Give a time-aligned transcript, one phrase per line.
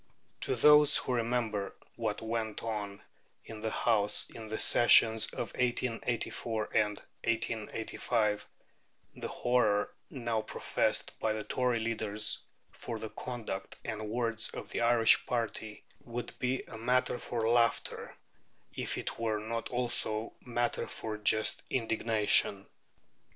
[0.39, 3.03] To those who remember what went on
[3.45, 8.47] in the House in the sessions of 1884 and 1885,
[9.15, 12.41] the horror now professed by the Tory leaders
[12.71, 18.15] for the conduct and words of the Irish party would be matter for laughter
[18.73, 22.65] if it were not also matter for just indignation.